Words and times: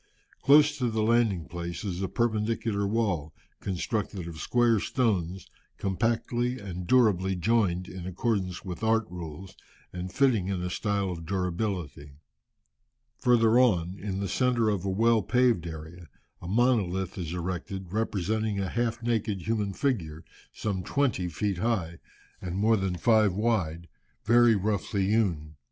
Close 0.41 0.75
to 0.79 0.89
the 0.89 1.03
landing 1.03 1.47
place 1.47 1.85
is 1.85 2.01
a 2.01 2.07
perpendicular 2.09 2.87
wall, 2.87 3.35
constructed 3.59 4.27
of 4.27 4.37
square 4.39 4.79
stones, 4.79 5.45
compactly 5.77 6.57
and 6.59 6.87
durably 6.87 7.35
joined 7.35 7.87
in 7.87 8.07
accordance 8.07 8.65
with 8.65 8.83
art 8.83 9.05
rules, 9.11 9.55
and 9.93 10.11
fitting 10.11 10.47
in 10.47 10.59
a 10.63 10.71
style 10.71 11.11
of 11.11 11.23
durability. 11.27 12.13
Further 13.19 13.59
on, 13.59 13.95
in 13.99 14.19
the 14.19 14.27
centre 14.27 14.69
of 14.69 14.85
a 14.85 14.89
well 14.89 15.21
paved 15.21 15.67
area, 15.67 16.07
a 16.41 16.47
monolith 16.47 17.15
is 17.19 17.31
erected, 17.31 17.93
representing 17.93 18.59
a 18.59 18.69
half 18.69 19.03
naked 19.03 19.43
human 19.43 19.71
figure, 19.71 20.25
some 20.51 20.81
twenty 20.81 21.27
feet 21.27 21.59
high, 21.59 21.99
and 22.41 22.55
more 22.57 22.75
than 22.75 22.95
five 22.95 23.33
wide, 23.35 23.87
very 24.25 24.55
roughly 24.55 25.05
hewn. 25.09 25.57